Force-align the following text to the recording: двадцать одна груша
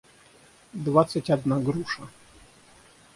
двадцать 0.73 1.29
одна 1.29 1.59
груша 1.59 2.07